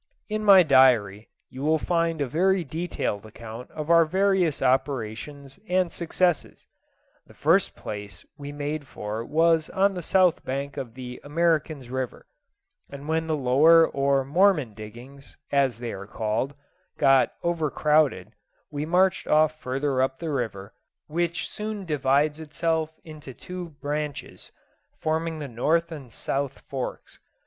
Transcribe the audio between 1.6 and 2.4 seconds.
will find a